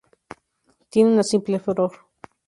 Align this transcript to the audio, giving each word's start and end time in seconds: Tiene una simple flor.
Tiene 0.89 1.11
una 1.11 1.21
simple 1.21 1.59
flor. 1.59 1.91